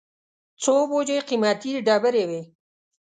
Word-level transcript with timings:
څو 0.61 0.73
بوجۍ 0.89 1.19
قېمتي 1.27 1.71
ډبرې 1.85 2.23
وې. 2.29 2.41